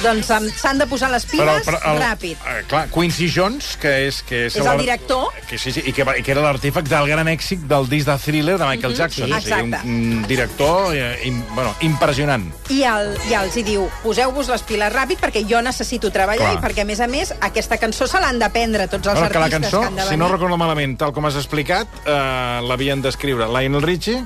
[0.04, 0.28] Doncs
[0.60, 2.36] s'han de posar les piles ràpid.
[2.44, 4.18] Eh, clar, Quincy Jones, que és...
[4.28, 5.30] Que és, És el director.
[5.48, 8.16] Que, sí, sí, i que, i que era l'artífex del gran èxit del disc de
[8.20, 9.26] Thriller de Michael Mhm, Jackson.
[9.26, 9.32] sí.
[9.32, 12.44] O sigui, un, un director eh, im, bueno, impressionant.
[12.68, 16.54] I, el, I els hi diu, poseu-vos les piles ràpid perquè jo necessito treballar Clar.
[16.58, 19.38] i perquè, a més a més, aquesta cançó se l'han d'aprendre tots els Bueno, que
[19.38, 20.18] la artistes cançó, que han de si venir.
[20.26, 24.20] no recordo malament, tal com has explicat, eh, l'havien d'escriure Lionel Richie,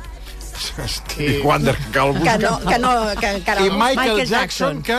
[0.59, 3.79] Stevie Wonder, que el busca, que no, que no, que encara i no.
[3.79, 4.97] Michael, Jackson, que...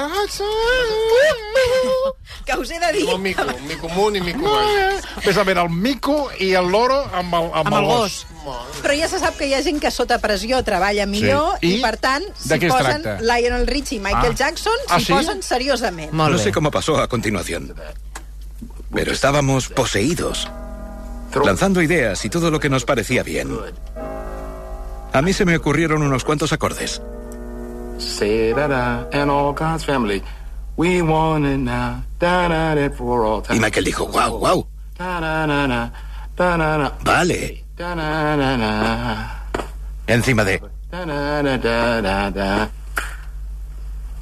[2.45, 3.10] Que us he de dir...
[3.10, 5.04] El mico, un mico amunt i mico baix.
[5.26, 8.19] Ves a veure el mico i el loro amb el, amb Amb el gos.
[8.82, 11.74] Però ja se sap que hi ha gent que sota pressió treballa millor Sí.
[11.74, 13.17] i, I per tant, si posen tracta?
[13.26, 14.39] Lionel Richie i Michael Ah.
[14.45, 15.13] Jackson, Ah, s'hi sí?
[15.13, 16.13] posen seriosament.
[16.13, 17.74] No sé cómo pasó a continuación.
[18.93, 20.48] Pero estábamos poseídos,
[21.45, 23.50] lanzando ideas y todo lo que nos parecía bien.
[25.12, 27.02] A mí se me ocurrieron unos cuantos acordes.
[33.56, 34.67] Y Michael dijo, wow, wow.
[37.04, 37.65] Vale.
[40.08, 40.62] Encima de...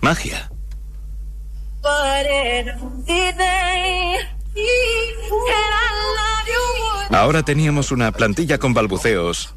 [0.01, 0.49] Magia.
[7.11, 9.53] Ahora teníamos una plantilla con balbuceos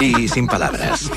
[0.00, 1.10] y sin palabras.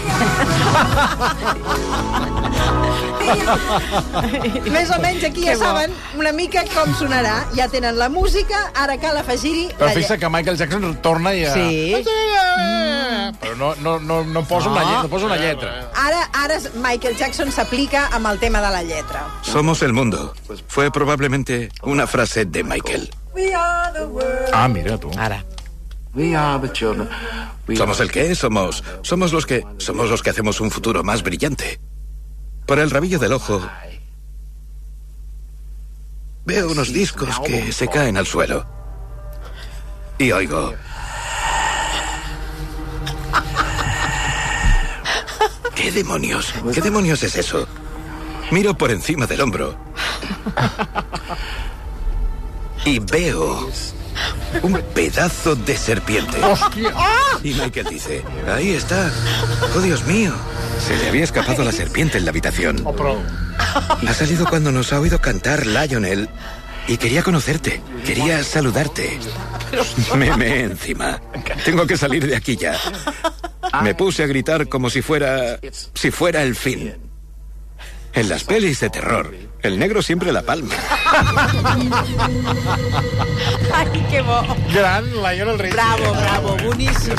[4.71, 7.35] Més o menys aquí ja saben una mica com sonarà.
[7.57, 9.67] Ja tenen la música, ara cal afegir-hi...
[9.75, 11.45] Però la lle- fixa que Michael Jackson torna i...
[11.45, 11.53] A...
[11.53, 12.03] Sí.
[13.41, 15.71] però no, no, no, no poso, una, lletra, no poso una lletra.
[15.95, 19.25] Ara, ara Michael Jackson s'aplica amb el tema de la lletra.
[19.41, 20.33] Somos el mundo.
[20.67, 23.09] Fue probablemente una frase de Michael.
[23.33, 24.49] We are the world.
[24.53, 25.11] Ah, mira tu.
[25.17, 25.43] Ara.
[27.75, 28.35] ¿Somos el qué?
[28.35, 31.79] Somos, somos los que, somos los que hacemos un futuro más brillante.
[32.65, 33.61] Por el rabillo del ojo
[36.45, 38.65] veo unos discos que se caen al suelo
[40.17, 40.73] y oigo.
[45.75, 46.53] ¿Qué demonios?
[46.73, 47.67] ¿Qué demonios es eso?
[48.51, 49.75] Miro por encima del hombro
[52.85, 53.69] y veo
[54.61, 56.37] un pedazo de serpiente.
[57.43, 59.11] Y Michael dice, ahí está.
[59.75, 60.33] Oh, Dios mío.
[60.85, 62.85] Se le había escapado la serpiente en la habitación.
[64.07, 66.29] Ha salido cuando nos ha oído cantar Lionel
[66.87, 67.81] y quería conocerte.
[68.05, 69.19] Quería saludarte.
[70.15, 71.19] Me me encima.
[71.63, 72.79] Tengo que salir de aquí ya.
[73.81, 75.59] Me puse a gritar como si fuera...
[75.93, 76.95] si fuera el fin.
[78.13, 79.35] En las pelis de terror,
[79.67, 80.73] el negro siempre la palma.
[83.73, 84.41] Ai, que bo.
[84.73, 85.73] Gran Lionel Richie.
[85.73, 87.15] Bravo, bravo, boníssim.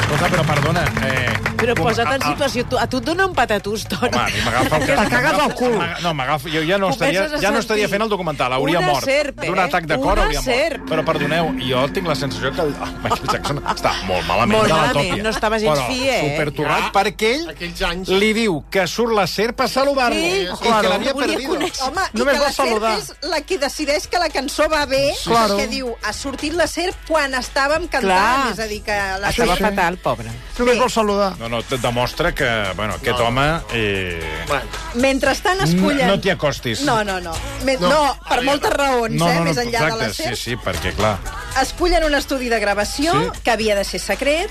[0.00, 0.82] Escolta, però perdona...
[1.06, 2.64] Eh, Però com- posa't en a- a- situació...
[2.68, 4.08] Tu, a tu et dona un patatús, Toni.
[4.08, 4.86] Home, a mi m'agafa el...
[4.88, 5.76] Te cagues al cul.
[6.02, 6.50] No, m'agafa...
[6.50, 9.04] Jo ja no estaria, ja no estaria fent el documental, hauria una mort.
[9.06, 9.62] serp, D'un eh?
[9.68, 10.50] atac de cor Una hauria mort.
[10.50, 10.88] serp.
[10.90, 14.68] Però perdoneu, jo tinc la sensació que el oh, Michael Jackson està molt malament Molt
[14.68, 15.22] de la malament, tòpia.
[15.22, 16.18] no estava gens però, fi, eh?
[16.32, 20.18] supertorrat, Ja, perquè ell li diu que surt la serp a saludar-lo.
[20.18, 20.82] Sí, I claro.
[20.82, 21.86] que l'havia conèixer.
[21.86, 22.92] Home, i Només que vol la serp saludar.
[22.98, 25.54] és la que decideix que la cançó va bé, Claro.
[25.60, 28.52] perquè diu, ha sortit la serp quan estàvem cantant, Clar.
[28.56, 29.98] és a dir, que la Estava serp...
[29.98, 30.32] fatal, pobre.
[30.58, 31.30] Només vol saludar.
[31.40, 33.46] No, no, et demostra que, bueno, aquest home...
[33.72, 34.46] Eh,
[35.02, 36.06] Mentrestant escullen...
[36.08, 36.82] No t'hi acostis.
[36.86, 37.32] No, no, no.
[37.66, 37.76] Me...
[37.80, 40.36] No, no, per moltes raons, no, eh, no, no, més enllà exacte, de la serp.
[40.36, 41.16] sí, sí, perquè, clar...
[41.60, 43.40] escullen un estudi de gravació Sí.
[43.44, 44.50] que havia de ser secret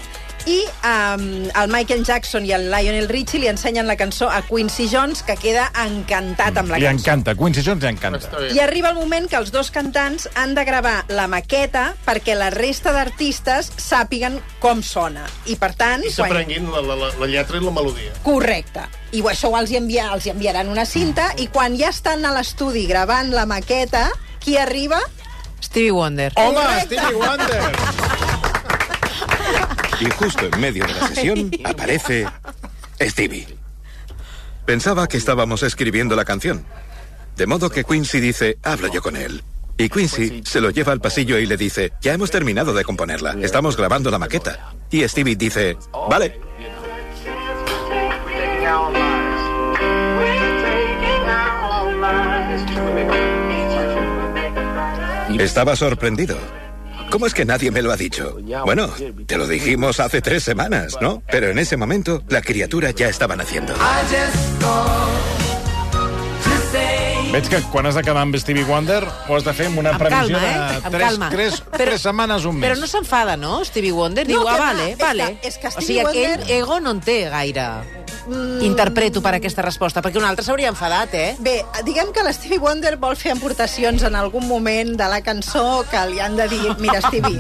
[0.50, 4.88] i um, el Michael Jackson i el Lionel Richie li ensenyen la cançó a Quincy
[4.92, 7.02] Jones, que queda encantat amb la Li cançó.
[7.04, 8.42] encanta, Quincy Jones li encanta.
[8.52, 12.50] I arriba el moment que els dos cantants han de gravar la maqueta perquè la
[12.50, 15.28] resta d'artistes sàpiguen com sona.
[15.46, 16.04] I, per tant...
[16.08, 18.16] I s'aprenguin la, la, la, la lletra i la melodia.
[18.26, 18.88] Correcte.
[19.12, 22.34] I això els hi, envia, els hi enviaran una cinta i quan ja estan a
[22.34, 24.10] l'estudi gravant la maqueta,
[24.44, 25.00] qui arriba?
[25.62, 26.32] Stevie Wonder.
[26.36, 26.98] Home, Correcte.
[26.98, 28.30] Stevie Wonder!
[30.02, 32.26] Y justo en medio de la sesión aparece
[33.00, 33.48] Stevie.
[34.66, 36.66] Pensaba que estábamos escribiendo la canción.
[37.38, 39.44] De modo que Quincy dice, hablo yo con él.
[39.78, 43.38] Y Quincy se lo lleva al pasillo y le dice, ya hemos terminado de componerla,
[43.42, 44.74] estamos grabando la maqueta.
[44.90, 45.78] Y Stevie dice,
[46.10, 46.40] vale.
[55.40, 56.38] Estaba sorprendido.
[57.12, 58.38] ¿Cómo es que nadie me lo ha dicho?
[58.66, 58.88] Bueno,
[59.28, 61.22] te lo dijimos hace tres semanas, ¿no?
[61.30, 63.74] Pero en ese momento la criatura ya estaba naciendo.
[67.32, 69.94] Veig que quan has de quedar amb Stevie Wonder ho has de fer amb una
[69.96, 70.52] Amb previsió calma, eh?
[70.52, 71.30] de Amb tres, calma.
[71.32, 72.66] tres, tres setmanes, un mes.
[72.68, 74.26] Però no s'enfada, no, Stevie Wonder?
[74.28, 75.38] No, Diu, ah, va, vale, és que- vale.
[75.42, 77.70] és que o sigui, Wonder- ell ego no en té gaire.
[78.28, 78.62] Mm.
[78.66, 81.36] Interpreto per aquesta resposta, perquè un altre s'hauria enfadat, eh?
[81.42, 81.56] Bé,
[81.88, 86.22] diguem que l'Stevie Wonder vol fer aportacions en algun moment de la cançó que li
[86.22, 87.40] han de dir, mira, Stevie,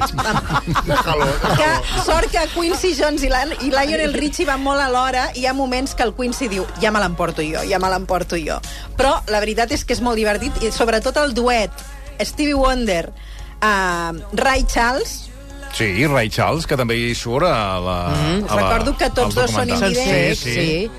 [1.59, 1.69] que
[2.05, 5.55] sort que Quincy Jones i, la, i Lionel Richie van molt alhora i hi ha
[5.57, 8.59] moments que el Quincy diu ja me l'emporto jo, ja me l'emporto jo.
[8.97, 11.73] Però la veritat és que és molt divertit i sobretot el duet
[12.21, 15.30] Stevie Wonder uh, Ray Charles
[15.73, 17.97] Sí, Ray Charles, que també hi surt a la...
[18.11, 20.43] Mm, a la recordo que tots dos són invidents.
[20.43, 20.91] Sí, sí.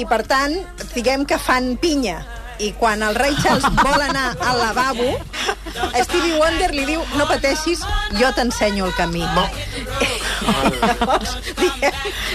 [0.00, 0.54] i per tant,
[0.92, 2.20] diguem que fan pinya.
[2.62, 5.08] I quan el Ray Charles vol anar al lavabo
[6.04, 7.82] Stevie Wonder li diu no pateixis,
[8.18, 9.24] jo t'ensenyo el camí.
[9.34, 9.46] No.
[10.42, 11.36] llavors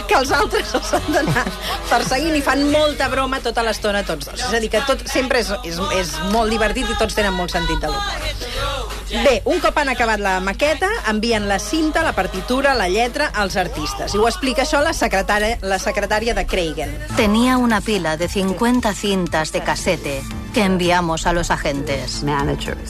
[0.07, 1.45] que els altres els han d'anar
[1.89, 4.45] perseguint i fan molta broma tota l'estona tots dos.
[4.49, 7.53] És a dir, que tot sempre és, és, és molt divertit i tots tenen molt
[7.55, 12.73] sentit de l'humor Bé, un cop han acabat la maqueta, envien la cinta, la partitura,
[12.75, 14.13] la lletra als artistes.
[14.13, 16.91] I ho explica això la secretària, la secretària de Craigen.
[17.15, 20.21] Tenía una pila de 50 cintas de casete
[20.53, 22.23] que enviamos a los agentes.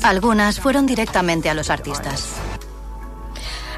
[0.01, 2.27] Algunas fueron directamente a los artistas.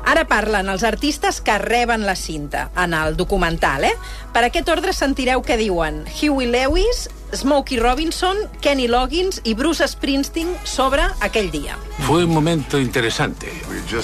[0.09, 3.93] Ara parlen els artistes que reben la cinta en el documental, eh?
[4.33, 10.55] Per aquest ordre sentireu que diuen Huey Lewis, Smokey Robinson, Kenny Loggins i Bruce Springsteen
[10.63, 11.77] sobre aquell dia.
[12.07, 13.53] Fue un momento interesante.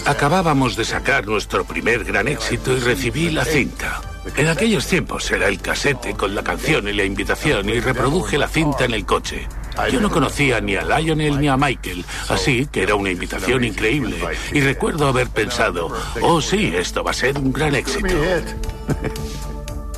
[0.06, 4.02] Acabábamos de sacar nuestro primer gran éxito y recibí la cinta.
[4.38, 8.48] En aquellos tiempos era el casete con la canción y la invitación y reproduje la
[8.48, 9.48] cinta en el coche.
[9.92, 14.18] Yo no conocía ni a Lionel ni a Michael, así que era una invitación increíble.
[14.52, 18.08] Y recuerdo haber pensado, oh sí, esto va a ser un gran éxito.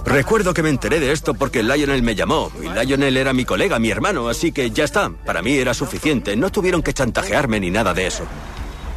[0.06, 2.50] Recuerdo que me enteré de esto porque Lionel me llamó.
[2.64, 5.10] Y Lionel era mi colega, mi hermano, así que ya está.
[5.10, 6.36] Para mí era suficiente.
[6.38, 8.24] No tuvieron que chantajearme ni nada de eso.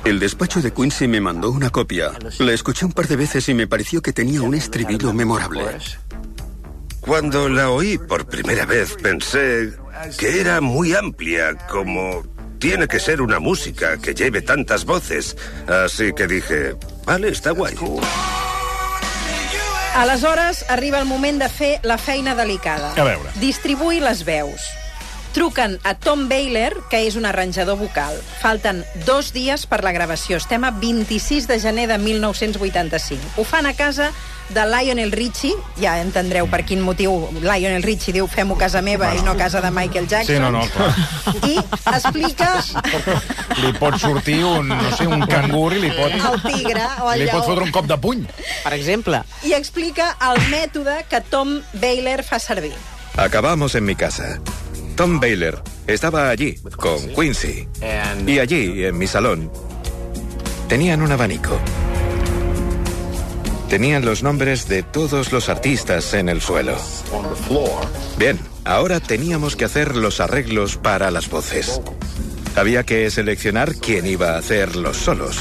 [0.04, 2.12] El despacho de Quincy me mandó una copia.
[2.38, 5.64] La escuché un par de veces y me pareció que tenía un estribillo memorable.
[7.00, 9.72] Cuando la oí por primera vez pensé
[10.18, 12.22] que era muy amplia, como
[12.58, 15.36] tiene que ser una música que lleve tantas voces.
[15.66, 17.74] Así que dije, vale, está guay.
[19.94, 22.92] Aleshores, arriba el moment de fer la feina delicada.
[22.94, 23.30] A veure.
[23.40, 24.62] Distribuir les veus.
[25.32, 28.16] Truquen a Tom Baylor, que és un arranjador vocal.
[28.40, 30.40] Falten dos dies per la gravació.
[30.40, 33.34] Estem a 26 de gener de 1985.
[33.38, 34.10] Ho fan a casa
[34.50, 39.22] de Lionel Richie, ja entendreu per quin motiu Lionel Richie diu fem-ho casa meva i
[39.22, 40.34] no casa de Michael Jackson.
[40.36, 40.94] Sí, no, no, clar.
[41.46, 41.58] I
[41.94, 42.50] explica
[43.60, 46.12] Li pot sortir un, no sé, un cangur i li pot...
[46.14, 47.48] el tigre o el Li pot lleó.
[47.52, 48.26] fotre un cop de puny.
[48.64, 49.22] Per exemple.
[49.46, 52.74] i explica el mètode que Tom Baylor fa servir.
[53.16, 54.40] Acabamos en mi casa.
[54.96, 57.68] Tom Baylor estaba allí con Quincy.
[58.26, 59.50] Y allí, en mi salón,
[60.68, 61.58] tenían un abanico.
[63.70, 66.76] Tenían los nombres de todos los artistas en el suelo.
[68.18, 71.80] Bien, ahora teníamos que hacer los arreglos para las voces.
[72.56, 75.38] Había que seleccionar quién iba a hacer los solos.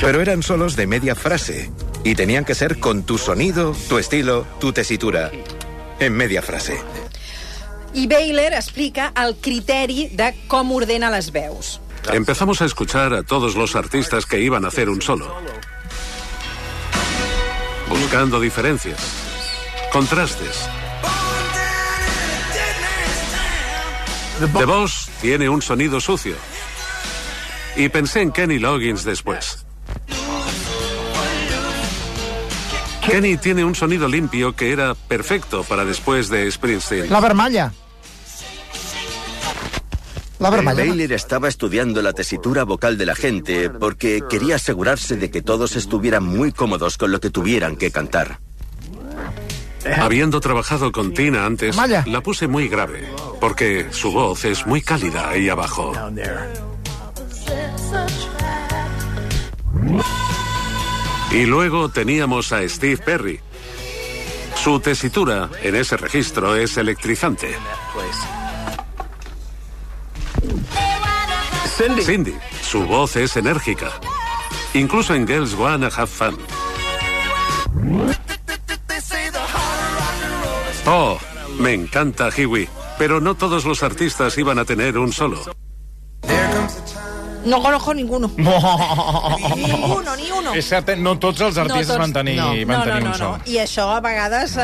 [0.00, 1.72] Pero eran solos de media frase
[2.04, 5.32] y tenían que ser con tu sonido, tu estilo, tu tesitura.
[5.98, 6.78] En media frase.
[7.94, 11.80] I Baylor explica el criteri de com ordena les veus.
[12.12, 15.34] Empezamos a escuchar a todos los artistas que iban a hacer un solo.
[18.10, 18.98] Buscando diferencias,
[19.92, 20.66] contrastes.
[24.40, 26.34] The Boss tiene un sonido sucio.
[27.76, 29.66] Y pensé en Kenny Loggins después.
[33.06, 37.10] Kenny tiene un sonido limpio que era perfecto para después de Springsteen.
[37.10, 37.74] La vermalla.
[40.38, 45.76] Baylor estaba estudiando la tesitura vocal de la gente porque quería asegurarse de que todos
[45.76, 48.40] estuvieran muy cómodos con lo que tuvieran que cantar.
[49.96, 53.08] Habiendo trabajado con Tina antes, la puse muy grave,
[53.40, 55.92] porque su voz es muy cálida ahí abajo.
[61.30, 63.40] Y luego teníamos a Steve Perry.
[64.56, 67.54] Su tesitura en ese registro es electrizante.
[72.08, 72.34] Cindy.
[72.62, 73.92] Su voz es enérgica.
[74.74, 76.38] Incluso en Girls Wanna Have Fun.
[80.86, 81.18] Oh,
[81.58, 82.68] me encanta Hiwi.
[82.98, 85.38] Pero no todos los artistas iban a tener un solo.
[87.48, 88.30] No conozco ninguno.
[88.36, 90.52] Ni uno, ni uno.
[90.54, 90.96] És cert, eh?
[91.00, 92.36] no tots els artistes van tenir,
[92.68, 93.30] van tenir un so.
[93.48, 94.62] I això a vegades eh,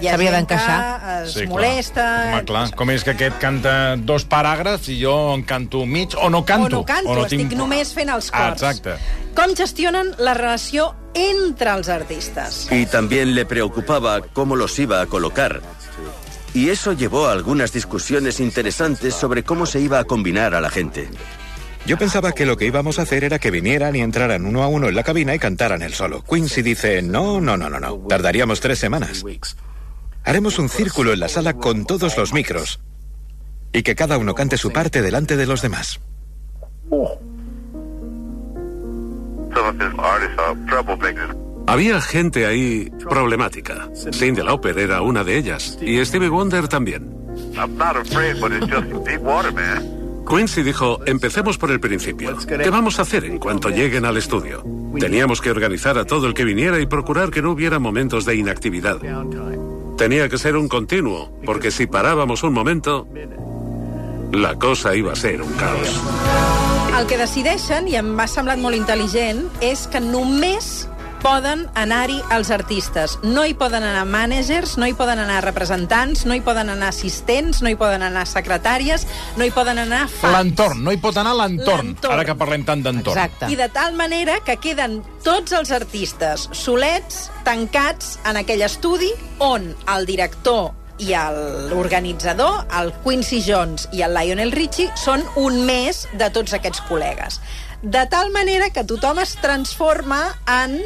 [0.00, 0.78] ha S'havia d'encaixar.
[1.24, 1.50] es Sí, clar.
[1.52, 2.06] molesta.
[2.32, 6.30] Home, clar, com és que aquest canta dos paràgrafs i jo en canto mig, o
[6.30, 6.66] no canto.
[6.66, 8.62] o no canto, o no estic només fent els Ah, cors.
[8.62, 8.96] exacte.
[9.36, 12.66] Com gestionen la relació entre els artistes?
[12.72, 15.60] Y también le preocupaba cómo los iba a colocar.
[16.54, 20.68] Y eso llevó a algunas discusiones interesantes sobre cómo se iba a combinar a la
[20.70, 21.08] gente.
[21.90, 24.68] Yo pensaba que lo que íbamos a hacer era que vinieran y entraran uno a
[24.68, 26.22] uno en la cabina y cantaran el solo.
[26.22, 28.06] Quincy dice, no, no, no, no, no.
[28.08, 29.24] Tardaríamos tres semanas.
[30.22, 32.78] Haremos un círculo en la sala con todos los micros.
[33.72, 35.98] Y que cada uno cante su parte delante de los demás.
[41.66, 43.90] Había gente ahí problemática.
[44.12, 45.76] Cindy Lauper era una de ellas.
[45.80, 47.12] Y Stevie Wonder también.
[50.30, 52.36] Quincy dijo, empecemos por el principio.
[52.46, 54.62] ¿Qué vamos a hacer en cuanto lleguen al estudio?
[54.98, 58.36] Teníamos que organizar a todo el que viniera y procurar que no hubiera momentos de
[58.36, 58.98] inactividad.
[59.98, 63.08] Tenía que ser un continuo, porque si parábamos un momento,
[64.32, 66.00] la cosa iba a ser un caos.
[66.96, 70.86] El que decideixen, i em va semblat molt intel·ligent, és que només
[71.20, 73.18] poden anar-hi els artistes.
[73.22, 77.60] No hi poden anar managers, no hi poden anar representants, no hi poden anar assistents,
[77.62, 79.06] no hi poden anar secretàries,
[79.36, 80.34] no hi poden anar fans.
[80.34, 83.38] L'entorn, no hi pot anar l'entorn, ara que parlem tant d'entorn.
[83.52, 89.12] I de tal manera que queden tots els artistes solets, tancats en aquell estudi
[89.44, 91.14] on el director i
[91.70, 97.40] l'organitzador, el Quincy Jones i el Lionel Richie, són un més de tots aquests col·legues.
[97.80, 100.76] De tal manera que tothom es transforma en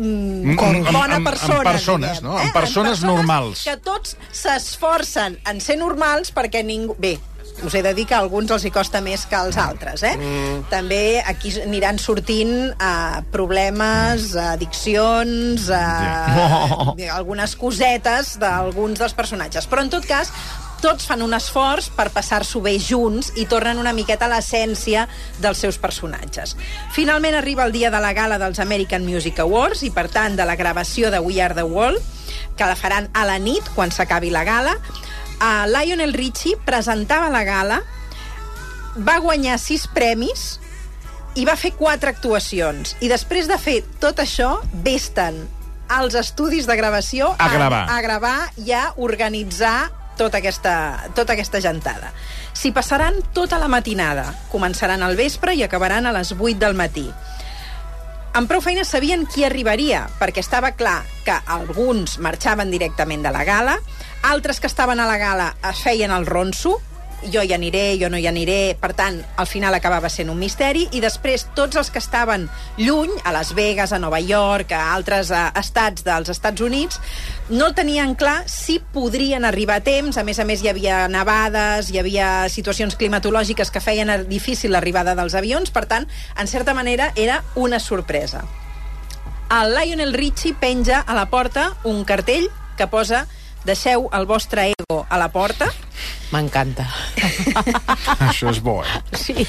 [0.00, 1.62] mm, amb- bona amb- amb persona.
[1.70, 2.38] persones, diguem, no?
[2.38, 3.64] Amb persones normals.
[3.64, 6.96] Que tots s'esforcen en ser normals perquè ningú...
[6.98, 7.18] Bé,
[7.64, 10.14] us he de dir que a alguns els hi costa més que als altres, eh?
[10.16, 10.62] Mm.
[10.70, 17.14] També aquí aniran sortint uh, problemes, addiccions, uh, Yeah.
[17.18, 19.66] algunes cosetes d'alguns dels personatges.
[19.68, 20.32] Però, en tot cas,
[20.80, 25.06] tots fan un esforç per passar-s'ho bé junts i tornen una miqueta a l'essència
[25.40, 26.56] dels seus personatges.
[26.96, 30.46] Finalment arriba el dia de la gala dels American Music Awards i, per tant, de
[30.48, 32.00] la gravació de We Are the World,
[32.56, 34.74] que la faran a la nit, quan s'acabi la gala.
[35.40, 37.80] Uh, Lionel Richie presentava la gala,
[38.96, 40.58] va guanyar sis premis
[41.38, 42.96] i va fer quatre actuacions.
[43.00, 45.44] I després de fer tot això, vesten
[45.90, 47.86] als estudis de gravació A gravar.
[47.88, 49.90] a, a gravar i a organitzar
[50.20, 50.74] tota aquesta,
[51.16, 52.12] tota aquesta gentada.
[52.52, 54.26] S'hi passaran tota la matinada.
[54.52, 57.08] Començaran al vespre i acabaran a les 8 del matí.
[58.36, 63.42] Amb prou feines sabien qui arribaria, perquè estava clar que alguns marxaven directament de la
[63.48, 63.80] gala,
[64.22, 66.76] altres que estaven a la gala es feien el ronso,
[67.28, 70.86] jo hi aniré, jo no hi aniré, per tant, al final acabava sent un misteri,
[70.96, 72.48] i després tots els que estaven
[72.78, 77.00] lluny, a Las Vegas, a Nova York, a altres eh, estats dels Estats Units,
[77.50, 81.90] no tenien clar si podrien arribar a temps, a més a més hi havia nevades,
[81.90, 86.08] hi havia situacions climatològiques que feien difícil l'arribada dels avions, per tant,
[86.38, 88.46] en certa manera, era una sorpresa.
[89.50, 92.46] El Lionel Richie penja a la porta un cartell
[92.78, 93.26] que posa
[93.64, 95.70] deixeu el vostre ego a la porta.
[96.30, 96.86] M'encanta.
[98.30, 99.00] Això és bo, eh?
[99.18, 99.46] Sí.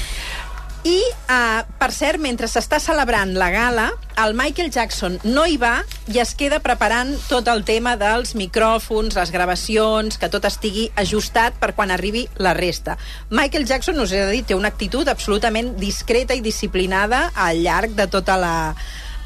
[0.82, 0.98] I,
[1.30, 3.84] uh, per cert, mentre s'està celebrant la gala,
[4.18, 5.76] el Michael Jackson no hi va
[6.10, 11.60] i es queda preparant tot el tema dels micròfons, les gravacions, que tot estigui ajustat
[11.62, 12.96] per quan arribi la resta.
[13.30, 17.94] Michael Jackson, us he de dir, té una actitud absolutament discreta i disciplinada al llarg
[17.94, 18.56] de tota la,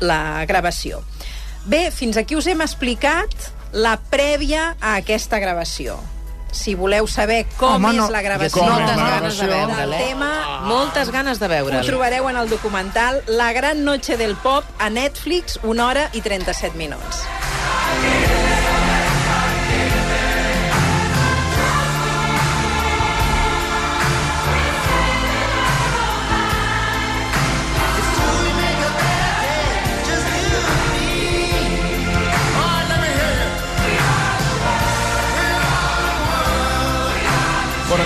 [0.04, 1.00] la gravació.
[1.64, 5.98] Bé, fins aquí us hem explicat la prèvia a aquesta gravació.
[6.56, 8.06] Si voleu saber com Home, és no.
[8.10, 10.04] la gravació, tinc moltes del ganes de veure'l, eh?
[10.08, 11.86] tema, Moltes ganes de ho veure'l.
[11.86, 16.76] trobareu en el documental La gran noche del pop a Netflix, una hora i 37
[16.78, 17.20] minuts.
[18.00, 18.45] Bueno,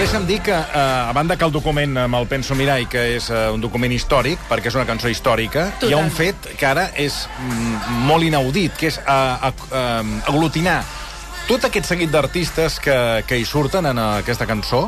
[0.00, 3.26] deixa'm dir que, eh, a banda que el document amb el Penso Mirai, que és
[3.28, 6.86] eh, un document històric, perquè és una cançó històrica, hi ha un fet que ara
[6.96, 10.78] és mm, molt inaudit, que és eh, eh, aglutinar
[11.50, 12.96] tot aquest seguit d'artistes que,
[13.28, 14.86] que hi surten en aquesta cançó,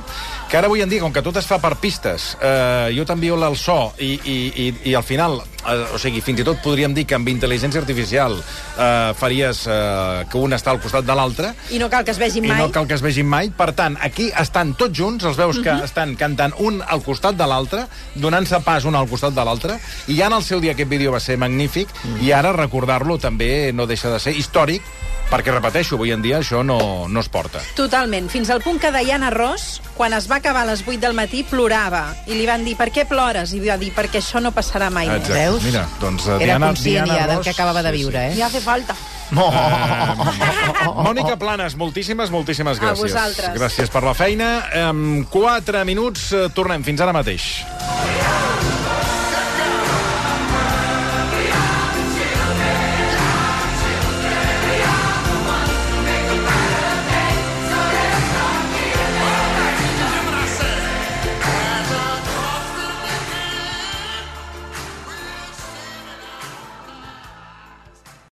[0.49, 3.37] que ara avui en dia, com que tot es fa per pistes, eh, jo t'envio
[3.37, 5.52] el so i, i, i, i al final, eh,
[5.95, 8.35] o sigui, fins i tot podríem dir que amb intel·ligència artificial
[8.79, 12.19] eh, faries eh, que un està al costat de l'altre, I no cal que es
[12.19, 12.59] vegin i mai.
[12.59, 13.51] no cal que es vegin mai.
[13.51, 15.85] Per tant, aquí estan tots junts, els veus que Mhm.
[15.85, 20.17] estan cantant un al costat de l'altre, donant-se pas un al costat de l'altre, i
[20.17, 22.23] ja en el seu dia aquest vídeo va ser magnífic, Mm.
[22.25, 24.83] i ara recordar-lo també no deixa de ser històric,
[25.31, 27.59] perquè, repeteixo, avui en dia això no, no es porta.
[27.75, 31.15] Totalment, fins al punt que Diana Ross, quan es va acabar a les 8 del
[31.15, 32.15] matí, plorava.
[32.27, 33.55] I li van dir, per què plores?
[33.55, 35.23] I va dir, perquè això no passarà mai més.
[35.57, 35.71] Exacte.
[35.71, 37.45] Mira, doncs uh, Era Diana, conscient Diana ja del Ross...
[37.45, 38.37] que acabava de viure, eh?
[38.39, 38.97] Ja hace falta.
[39.33, 43.13] Eh, Mònica Planes, moltíssimes, moltíssimes A gràcies.
[43.13, 43.55] vosaltres.
[43.57, 44.51] Gràcies per la feina.
[44.89, 46.85] En 4 minuts eh, tornem.
[46.85, 47.49] Fins ara mateix.